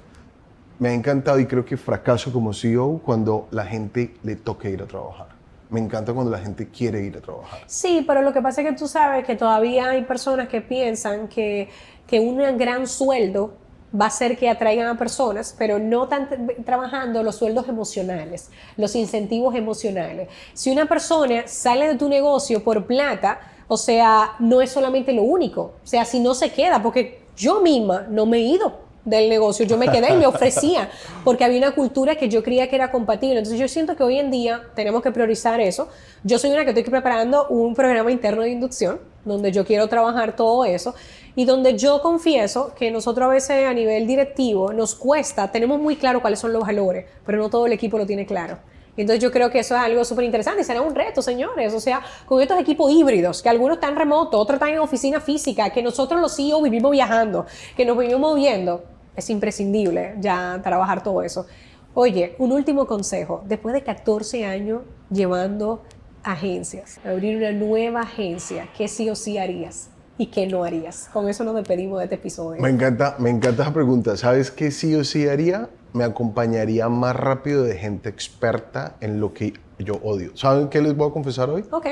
Me 0.79 0.87
ha 0.87 0.93
encantado 0.93 1.41
y 1.41 1.45
creo 1.45 1.65
que 1.65 1.75
fracaso 1.75 2.31
como 2.31 2.53
CEO 2.53 3.01
cuando 3.03 3.49
la 3.51 3.65
gente 3.65 4.15
le 4.23 4.37
toque 4.37 4.69
ir 4.69 4.81
a 4.81 4.85
trabajar. 4.85 5.27
Me 5.69 5.81
encanta 5.81 6.13
cuando 6.13 6.31
la 6.31 6.39
gente 6.39 6.69
quiere 6.69 7.03
ir 7.03 7.17
a 7.17 7.19
trabajar. 7.19 7.59
Sí, 7.67 8.05
pero 8.07 8.21
lo 8.21 8.31
que 8.31 8.41
pasa 8.41 8.61
es 8.61 8.67
que 8.69 8.75
tú 8.77 8.87
sabes 8.87 9.25
que 9.25 9.35
todavía 9.35 9.89
hay 9.89 10.05
personas 10.05 10.47
que 10.47 10.61
piensan 10.61 11.27
que, 11.27 11.67
que 12.07 12.21
un 12.21 12.57
gran 12.57 12.87
sueldo 12.87 13.55
va 13.93 14.07
a 14.07 14.09
ser 14.09 14.37
que 14.37 14.49
atraigan 14.49 14.87
a 14.87 14.97
personas, 14.97 15.55
pero 15.57 15.79
no 15.79 16.03
están 16.03 16.29
trabajando 16.65 17.23
los 17.23 17.35
sueldos 17.35 17.67
emocionales, 17.67 18.49
los 18.77 18.95
incentivos 18.95 19.55
emocionales. 19.55 20.29
Si 20.53 20.71
una 20.71 20.85
persona 20.85 21.47
sale 21.47 21.87
de 21.87 21.95
tu 21.95 22.09
negocio 22.09 22.63
por 22.63 22.85
plata, 22.85 23.39
o 23.67 23.77
sea, 23.77 24.31
no 24.39 24.61
es 24.61 24.71
solamente 24.71 25.13
lo 25.13 25.23
único. 25.23 25.73
O 25.83 25.87
sea, 25.87 26.05
si 26.05 26.19
no 26.19 26.33
se 26.33 26.51
queda, 26.51 26.81
porque 26.81 27.21
yo 27.35 27.61
misma 27.61 28.05
no 28.09 28.25
me 28.25 28.37
he 28.37 28.41
ido 28.41 28.89
del 29.05 29.29
negocio. 29.29 29.65
Yo 29.65 29.77
me 29.77 29.89
quedé 29.89 30.13
y 30.13 30.17
me 30.17 30.27
ofrecía, 30.27 30.89
porque 31.23 31.43
había 31.43 31.57
una 31.57 31.71
cultura 31.71 32.15
que 32.15 32.29
yo 32.29 32.43
creía 32.43 32.69
que 32.69 32.75
era 32.75 32.91
compatible. 32.91 33.37
Entonces 33.37 33.59
yo 33.59 33.67
siento 33.67 33.95
que 33.95 34.03
hoy 34.03 34.19
en 34.19 34.31
día 34.31 34.63
tenemos 34.75 35.01
que 35.01 35.11
priorizar 35.11 35.59
eso. 35.59 35.87
Yo 36.23 36.37
soy 36.39 36.51
una 36.51 36.63
que 36.63 36.69
estoy 36.69 36.83
preparando 36.83 37.47
un 37.47 37.75
programa 37.75 38.11
interno 38.11 38.43
de 38.43 38.49
inducción, 38.51 38.99
donde 39.25 39.51
yo 39.51 39.65
quiero 39.65 39.87
trabajar 39.87 40.35
todo 40.35 40.65
eso, 40.65 40.95
y 41.39 41.45
donde 41.45 41.77
yo 41.77 42.01
confieso 42.01 42.73
que 42.75 42.91
nosotros 42.91 43.25
a 43.25 43.29
veces 43.29 43.65
a 43.65 43.73
nivel 43.73 44.05
directivo 44.05 44.73
nos 44.73 44.93
cuesta, 44.93 45.49
tenemos 45.49 45.79
muy 45.79 45.95
claro 45.95 46.19
cuáles 46.19 46.37
son 46.37 46.51
los 46.51 46.63
valores, 46.63 47.05
pero 47.25 47.37
no 47.37 47.49
todo 47.49 47.65
el 47.65 47.71
equipo 47.71 47.97
lo 47.97 48.05
tiene 48.05 48.25
claro. 48.25 48.57
Entonces 48.97 49.23
yo 49.23 49.31
creo 49.31 49.49
que 49.49 49.59
eso 49.59 49.73
es 49.73 49.81
algo 49.81 50.03
súper 50.03 50.25
interesante 50.25 50.63
y 50.63 50.65
será 50.65 50.81
un 50.81 50.93
reto, 50.93 51.21
señores. 51.21 51.73
O 51.73 51.79
sea, 51.79 52.01
con 52.25 52.41
estos 52.41 52.59
equipos 52.59 52.91
híbridos, 52.91 53.41
que 53.41 53.47
algunos 53.47 53.77
están 53.77 53.95
remotos, 53.95 54.37
otros 54.37 54.55
están 54.55 54.73
en 54.73 54.79
oficina 54.79 55.21
física, 55.21 55.69
que 55.69 55.81
nosotros 55.81 56.19
los 56.19 56.35
CEO 56.35 56.61
vivimos 56.61 56.91
viajando, 56.91 57.45
que 57.77 57.85
nos 57.85 57.97
vivimos 57.97 58.19
moviendo, 58.19 58.83
es 59.15 59.29
imprescindible 59.29 60.15
ya 60.19 60.59
trabajar 60.61 61.03
todo 61.03 61.23
eso. 61.23 61.45
Oye, 61.93 62.35
un 62.39 62.51
último 62.51 62.85
consejo. 62.85 63.43
Después 63.45 63.73
de 63.73 63.81
14 63.81 64.43
años 64.43 64.81
llevando 65.09 65.83
agencias, 66.21 66.99
abrir 67.05 67.37
una 67.37 67.53
nueva 67.53 68.01
agencia, 68.01 68.67
¿qué 68.77 68.89
sí 68.89 69.09
o 69.09 69.15
sí 69.15 69.37
harías? 69.37 69.89
¿Y 70.19 70.25
qué 70.25 70.45
no 70.47 70.65
harías? 70.65 71.09
Con 71.13 71.29
eso 71.29 71.45
nos 71.45 71.55
despedimos 71.55 71.99
de 71.99 72.03
este 72.03 72.15
episodio. 72.15 72.61
Me 72.61 72.67
encanta, 72.67 73.15
me 73.19 73.29
encanta 73.29 73.63
esa 73.63 73.73
pregunta. 73.73 74.17
¿Sabes 74.17 74.51
qué 74.51 74.69
sí 74.69 74.93
o 74.95 75.05
sí 75.05 75.29
haría? 75.29 75.69
Me 75.93 76.03
acompañaría 76.03 76.89
más 76.89 77.15
rápido 77.15 77.63
de 77.63 77.77
gente 77.77 78.09
experta 78.09 78.97
en 78.99 79.21
lo 79.21 79.33
que 79.33 79.53
yo 79.79 79.95
odio. 80.03 80.35
¿Saben 80.35 80.67
qué 80.67 80.81
les 80.81 80.93
voy 80.93 81.09
a 81.09 81.13
confesar 81.13 81.49
hoy? 81.49 81.63
Ok. 81.71 81.85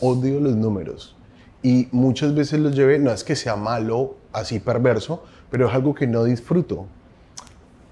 Odio 0.00 0.40
los 0.40 0.56
números. 0.56 1.14
Y 1.62 1.86
muchas 1.92 2.34
veces 2.34 2.58
los 2.58 2.74
llevé, 2.74 2.98
no 2.98 3.12
es 3.12 3.22
que 3.22 3.36
sea 3.36 3.54
malo, 3.54 4.16
así 4.32 4.58
perverso, 4.58 5.22
pero 5.48 5.68
es 5.68 5.74
algo 5.74 5.94
que 5.94 6.08
no 6.08 6.24
disfruto. 6.24 6.86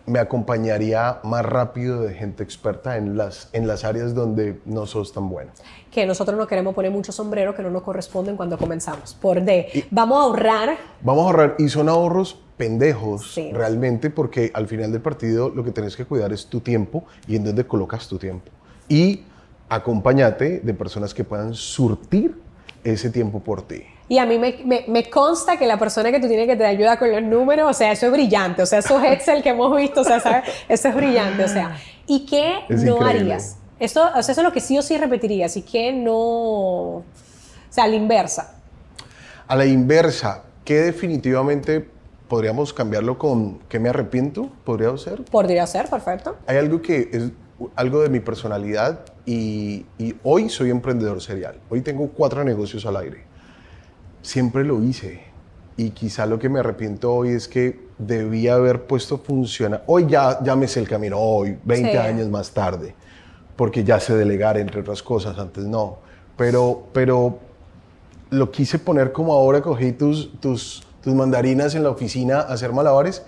Me 0.06 0.18
acompañaría 0.18 1.18
más 1.24 1.44
rápido 1.44 2.02
de 2.02 2.14
gente 2.14 2.42
experta 2.42 2.96
en 2.96 3.16
las, 3.16 3.48
en 3.52 3.66
las 3.66 3.84
áreas 3.84 4.14
donde 4.14 4.60
no 4.64 4.86
sos 4.86 5.12
tan 5.12 5.28
bueno. 5.28 5.50
Que 5.90 6.06
nosotros 6.06 6.38
no 6.38 6.46
queremos 6.46 6.74
poner 6.74 6.90
muchos 6.90 7.14
sombreros 7.14 7.54
que 7.54 7.62
no 7.62 7.70
nos 7.70 7.82
corresponden 7.82 8.36
cuando 8.36 8.56
comenzamos. 8.56 9.14
Por 9.14 9.42
D, 9.42 9.86
vamos 9.90 10.18
a 10.18 10.22
ahorrar. 10.22 10.76
Vamos 11.02 11.24
a 11.24 11.26
ahorrar 11.26 11.56
y 11.58 11.68
son 11.68 11.88
ahorros 11.88 12.38
pendejos 12.56 13.34
realmente 13.52 14.10
porque 14.10 14.50
al 14.54 14.66
final 14.66 14.92
del 14.92 15.02
partido 15.02 15.50
lo 15.50 15.64
que 15.64 15.72
tenés 15.72 15.96
que 15.96 16.04
cuidar 16.04 16.32
es 16.32 16.46
tu 16.46 16.60
tiempo 16.60 17.04
y 17.26 17.36
en 17.36 17.44
dónde 17.44 17.66
colocas 17.66 18.08
tu 18.08 18.18
tiempo. 18.18 18.50
Y 18.88 19.24
acompáñate 19.68 20.60
de 20.60 20.74
personas 20.74 21.12
que 21.14 21.24
puedan 21.24 21.54
surtir 21.54 22.40
ese 22.84 23.10
tiempo 23.10 23.40
por 23.40 23.62
ti. 23.62 23.82
Y 24.08 24.18
a 24.18 24.26
mí 24.26 24.38
me, 24.38 24.84
me, 24.86 25.10
consta 25.10 25.56
que 25.56 25.66
la 25.66 25.78
persona 25.78 26.12
que 26.12 26.20
tú 26.20 26.28
tienes 26.28 26.46
que 26.46 26.54
te 26.54 26.64
ayuda 26.64 26.96
con 26.96 27.10
los 27.10 27.22
números, 27.22 27.68
o 27.68 27.74
sea, 27.74 27.90
eso 27.90 28.06
es 28.06 28.12
brillante, 28.12 28.62
o 28.62 28.66
sea, 28.66 28.78
esos 28.78 29.02
Excel 29.02 29.42
que 29.42 29.48
hemos 29.48 29.76
visto, 29.76 30.02
o 30.02 30.04
sea, 30.04 30.20
¿sabes? 30.20 30.44
eso 30.68 30.88
es 30.88 30.94
brillante, 30.94 31.42
o 31.42 31.48
sea, 31.48 31.76
¿y 32.06 32.24
qué 32.24 32.60
no 32.68 33.04
harías? 33.04 33.56
Esto, 33.80 34.02
o 34.02 34.22
sea, 34.22 34.32
eso 34.32 34.40
es 34.40 34.44
lo 34.44 34.52
que 34.52 34.60
sí 34.60 34.78
o 34.78 34.82
sí 34.82 34.96
repetirías, 34.96 35.56
¿y 35.56 35.62
qué 35.62 35.92
no, 35.92 36.14
o 36.14 37.04
sea, 37.68 37.84
a 37.84 37.88
la 37.88 37.96
inversa? 37.96 38.54
A 39.48 39.56
la 39.56 39.66
inversa, 39.66 40.44
¿qué 40.64 40.82
definitivamente 40.82 41.88
podríamos 42.28 42.72
cambiarlo 42.72 43.18
con 43.18 43.58
¿qué 43.68 43.80
me 43.80 43.88
arrepiento? 43.88 44.50
¿Podría 44.64 44.96
ser? 44.98 45.24
Podría 45.24 45.66
ser, 45.66 45.88
perfecto. 45.90 46.36
Hay 46.46 46.58
algo 46.58 46.80
que 46.80 47.10
es 47.12 47.30
algo 47.74 48.02
de 48.02 48.08
mi 48.08 48.20
personalidad 48.20 49.00
y, 49.24 49.86
y 49.98 50.14
hoy 50.22 50.48
soy 50.48 50.70
emprendedor 50.70 51.20
serial. 51.20 51.56
Hoy 51.70 51.80
tengo 51.80 52.08
cuatro 52.08 52.44
negocios 52.44 52.86
al 52.86 52.96
aire 52.98 53.35
siempre 54.22 54.64
lo 54.64 54.82
hice. 54.82 55.24
Y 55.76 55.90
quizá 55.90 56.26
lo 56.26 56.38
que 56.38 56.48
me 56.48 56.60
arrepiento 56.60 57.12
hoy 57.12 57.30
es 57.30 57.48
que 57.48 57.86
debía 57.98 58.54
haber 58.54 58.86
puesto 58.86 59.18
funcionar. 59.18 59.84
Hoy 59.86 60.06
ya, 60.08 60.42
ya 60.42 60.56
me 60.56 60.68
sé 60.68 60.80
el 60.80 60.88
camino, 60.88 61.18
hoy, 61.18 61.58
20 61.64 61.98
años 61.98 62.28
más 62.28 62.50
tarde, 62.50 62.94
porque 63.56 63.84
ya 63.84 64.00
sé 64.00 64.16
delegar, 64.16 64.56
entre 64.56 64.80
otras 64.80 65.02
cosas, 65.02 65.38
antes 65.38 65.64
no. 65.64 65.98
Pero, 66.36 66.86
pero 66.92 67.38
lo 68.30 68.50
quise 68.50 68.78
poner 68.78 69.12
como 69.12 69.32
ahora 69.32 69.60
cogí 69.60 69.92
tus, 69.92 70.32
tus, 70.40 70.82
tus 71.02 71.14
mandarinas 71.14 71.74
en 71.74 71.82
la 71.82 71.90
oficina 71.90 72.40
a 72.40 72.52
hacer 72.52 72.72
malabares 72.72 73.22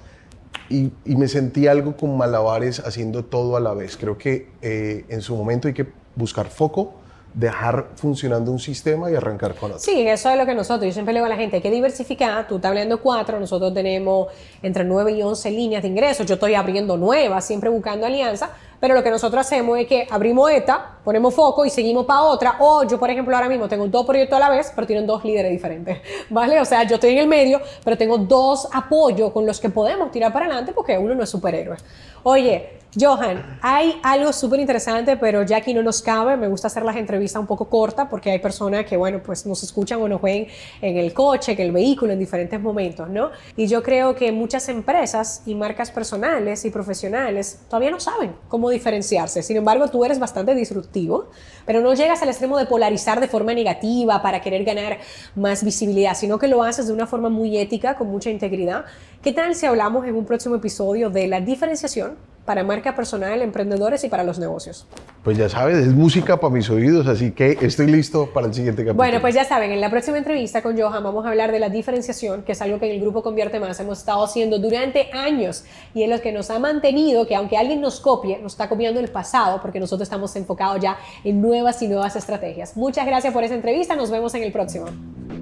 y, 0.68 0.92
y, 1.04 1.16
me 1.16 1.28
sentí 1.28 1.66
algo 1.66 1.96
con 1.96 2.16
malabares 2.16 2.80
haciendo 2.80 3.24
todo 3.24 3.56
a 3.56 3.60
la 3.60 3.72
vez. 3.72 3.96
Creo 3.96 4.18
que 4.18 4.50
eh, 4.60 5.04
en 5.08 5.22
su 5.22 5.34
momento 5.36 5.68
hay 5.68 5.74
que 5.74 5.86
buscar 6.14 6.48
foco, 6.48 6.94
dejar 7.34 7.88
funcionando 7.96 8.50
un 8.50 8.58
sistema 8.58 9.10
y 9.10 9.14
arrancar 9.14 9.54
con 9.54 9.70
otro. 9.70 9.80
Sí, 9.80 10.06
eso 10.06 10.30
es 10.30 10.36
lo 10.36 10.46
que 10.46 10.54
nosotros, 10.54 10.86
yo 10.86 10.92
siempre 10.92 11.12
le 11.12 11.20
digo 11.20 11.26
a 11.26 11.28
la 11.28 11.36
gente, 11.36 11.56
hay 11.56 11.62
que 11.62 11.70
diversificar, 11.70 12.48
tú 12.48 12.56
estás 12.56 12.70
hablando 12.70 13.00
cuatro, 13.00 13.38
nosotros 13.38 13.72
tenemos 13.74 14.28
entre 14.62 14.84
9 14.84 15.12
y 15.12 15.22
11 15.22 15.50
líneas 15.50 15.82
de 15.82 15.88
ingresos, 15.88 16.26
yo 16.26 16.34
estoy 16.34 16.54
abriendo 16.54 16.96
nuevas, 16.96 17.44
siempre 17.44 17.70
buscando 17.70 18.06
alianza, 18.06 18.50
pero 18.80 18.94
lo 18.94 19.02
que 19.02 19.10
nosotros 19.10 19.46
hacemos 19.46 19.78
es 19.78 19.86
que 19.86 20.06
abrimos 20.10 20.50
esta, 20.50 20.98
ponemos 21.04 21.34
foco 21.34 21.64
y 21.64 21.70
seguimos 21.70 22.06
para 22.06 22.22
otra, 22.22 22.56
o 22.60 22.84
yo 22.84 22.98
por 22.98 23.10
ejemplo 23.10 23.34
ahora 23.34 23.48
mismo 23.48 23.68
tengo 23.68 23.86
dos 23.88 24.06
proyectos 24.06 24.36
a 24.36 24.40
la 24.40 24.50
vez, 24.50 24.72
pero 24.74 24.86
tienen 24.86 25.06
dos 25.06 25.24
líderes 25.24 25.50
diferentes, 25.50 25.98
¿vale? 26.30 26.60
O 26.60 26.64
sea, 26.64 26.84
yo 26.84 26.94
estoy 26.94 27.12
en 27.12 27.18
el 27.18 27.26
medio, 27.26 27.60
pero 27.84 27.96
tengo 27.96 28.18
dos 28.18 28.68
apoyos 28.72 29.32
con 29.32 29.46
los 29.46 29.60
que 29.60 29.68
podemos 29.68 30.10
tirar 30.10 30.32
para 30.32 30.46
adelante 30.46 30.72
porque 30.72 30.96
uno 30.96 31.14
no 31.14 31.22
es 31.22 31.30
superhéroe. 31.30 31.76
Oye, 32.22 32.78
Johan, 32.98 33.58
hay 33.60 34.00
algo 34.02 34.32
súper 34.32 34.60
interesante, 34.60 35.16
pero 35.18 35.42
ya 35.42 35.58
aquí 35.58 35.74
no 35.74 35.82
nos 35.82 36.00
cabe. 36.00 36.36
Me 36.36 36.48
gusta 36.48 36.68
hacer 36.68 36.82
las 36.84 36.96
entrevistas 36.96 37.38
un 37.38 37.46
poco 37.46 37.66
cortas 37.68 38.08
porque 38.08 38.30
hay 38.30 38.38
personas 38.38 38.86
que, 38.86 38.96
bueno, 38.96 39.20
pues 39.22 39.44
nos 39.44 39.62
escuchan 39.62 40.00
o 40.00 40.08
nos 40.08 40.22
ven 40.22 40.46
en 40.80 40.96
el 40.96 41.12
coche, 41.12 41.52
en 41.52 41.60
el 41.60 41.72
vehículo, 41.72 42.12
en 42.12 42.18
diferentes 42.18 42.58
momentos, 42.60 43.08
¿no? 43.08 43.30
Y 43.56 43.66
yo 43.66 43.82
creo 43.82 44.14
que 44.14 44.32
muchas 44.32 44.68
empresas 44.70 45.42
y 45.44 45.54
marcas 45.54 45.90
personales 45.90 46.64
y 46.64 46.70
profesionales 46.70 47.60
todavía 47.68 47.90
no 47.90 48.00
saben 48.00 48.34
diferenciarse. 48.68 49.42
Sin 49.42 49.56
embargo, 49.56 49.88
tú 49.88 50.04
eres 50.04 50.18
bastante 50.18 50.54
disruptivo, 50.54 51.30
pero 51.66 51.80
no 51.80 51.94
llegas 51.94 52.22
al 52.22 52.28
extremo 52.28 52.58
de 52.58 52.66
polarizar 52.66 53.20
de 53.20 53.28
forma 53.28 53.54
negativa 53.54 54.22
para 54.22 54.40
querer 54.40 54.64
ganar 54.64 54.98
más 55.34 55.64
visibilidad, 55.64 56.14
sino 56.14 56.38
que 56.38 56.48
lo 56.48 56.62
haces 56.62 56.86
de 56.86 56.92
una 56.92 57.06
forma 57.06 57.28
muy 57.28 57.58
ética, 57.58 57.96
con 57.96 58.08
mucha 58.08 58.30
integridad. 58.30 58.84
¿Qué 59.22 59.32
tal 59.32 59.54
si 59.54 59.66
hablamos 59.66 60.06
en 60.06 60.14
un 60.14 60.24
próximo 60.24 60.56
episodio 60.56 61.10
de 61.10 61.26
la 61.26 61.40
diferenciación 61.40 62.16
para 62.48 62.64
marca 62.64 62.94
personal, 62.94 63.42
emprendedores 63.42 64.02
y 64.04 64.08
para 64.08 64.24
los 64.24 64.38
negocios. 64.38 64.86
Pues 65.22 65.36
ya 65.36 65.50
sabes, 65.50 65.76
es 65.76 65.88
música 65.88 66.40
para 66.40 66.50
mis 66.50 66.70
oídos, 66.70 67.06
así 67.06 67.32
que 67.32 67.58
estoy 67.60 67.88
listo 67.88 68.32
para 68.32 68.46
el 68.46 68.54
siguiente 68.54 68.80
capítulo. 68.80 68.96
Bueno, 68.96 69.20
pues 69.20 69.34
ya 69.34 69.44
saben, 69.44 69.70
en 69.70 69.82
la 69.82 69.90
próxima 69.90 70.16
entrevista 70.16 70.62
con 70.62 70.80
Johan 70.80 71.04
vamos 71.04 71.26
a 71.26 71.28
hablar 71.28 71.52
de 71.52 71.58
la 71.58 71.68
diferenciación, 71.68 72.44
que 72.44 72.52
es 72.52 72.62
algo 72.62 72.78
que 72.78 72.86
en 72.86 72.92
el 72.94 73.02
grupo 73.02 73.22
Convierte 73.22 73.60
Más 73.60 73.78
hemos 73.80 73.98
estado 73.98 74.24
haciendo 74.24 74.58
durante 74.58 75.10
años 75.12 75.64
y 75.92 76.04
es 76.04 76.08
lo 76.08 76.22
que 76.22 76.32
nos 76.32 76.48
ha 76.48 76.58
mantenido 76.58 77.26
que 77.26 77.36
aunque 77.36 77.58
alguien 77.58 77.82
nos 77.82 78.00
copie, 78.00 78.38
nos 78.38 78.52
está 78.52 78.66
copiando 78.70 78.98
el 78.98 79.08
pasado 79.08 79.60
porque 79.60 79.78
nosotros 79.78 80.06
estamos 80.06 80.34
enfocados 80.34 80.80
ya 80.80 80.96
en 81.24 81.42
nuevas 81.42 81.82
y 81.82 81.88
nuevas 81.88 82.16
estrategias. 82.16 82.78
Muchas 82.78 83.04
gracias 83.04 83.30
por 83.34 83.44
esa 83.44 83.56
entrevista, 83.56 83.94
nos 83.94 84.10
vemos 84.10 84.34
en 84.34 84.42
el 84.42 84.52
próximo. 84.52 84.86